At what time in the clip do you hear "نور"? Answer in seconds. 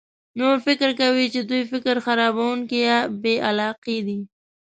0.39-0.55